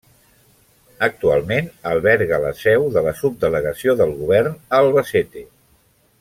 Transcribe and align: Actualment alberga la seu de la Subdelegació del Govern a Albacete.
Actualment 1.07 1.67
alberga 1.91 2.39
la 2.45 2.49
seu 2.61 2.87
de 2.97 3.05
la 3.09 3.13
Subdelegació 3.21 3.95
del 4.01 4.15
Govern 4.23 4.57
a 4.59 4.81
Albacete. 4.87 5.47